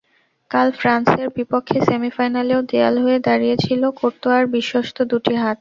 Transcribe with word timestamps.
কাল 0.51 0.69
ফ্রান্সের 0.71 1.27
বিপক্ষে 1.37 1.77
সেমিফাইনালেও 1.87 2.61
দেয়াল 2.71 2.95
হয়ে 3.03 3.19
দাঁড়িয়েছিল 3.27 3.81
কোর্তোয়ার 3.99 4.43
বিশ্বস্ত 4.55 4.97
দুটি 5.11 5.33
হাত। 5.33 5.49